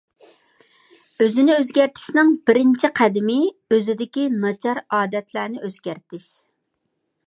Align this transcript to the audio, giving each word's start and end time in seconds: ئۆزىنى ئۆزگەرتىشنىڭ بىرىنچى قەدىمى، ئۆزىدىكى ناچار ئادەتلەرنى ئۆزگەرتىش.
ئۆزىنى 1.23 1.57
ئۆزگەرتىشنىڭ 1.57 2.33
بىرىنچى 2.49 2.91
قەدىمى، 3.01 3.37
ئۆزىدىكى 3.77 4.27
ناچار 4.41 4.85
ئادەتلەرنى 4.89 5.67
ئۆزگەرتىش. 5.67 6.31